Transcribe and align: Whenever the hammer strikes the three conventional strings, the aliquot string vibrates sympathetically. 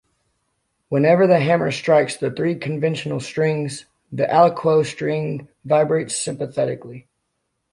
Whenever 0.89 1.27
the 1.27 1.39
hammer 1.39 1.69
strikes 1.69 2.17
the 2.17 2.31
three 2.31 2.55
conventional 2.55 3.19
strings, 3.19 3.85
the 4.11 4.25
aliquot 4.33 4.83
string 4.87 5.47
vibrates 5.63 6.15
sympathetically. 6.15 7.07